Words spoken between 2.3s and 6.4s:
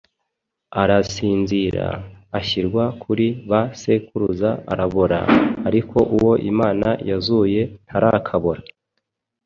ashyirwa kuri ba sekuruza, arabora; ariko uwo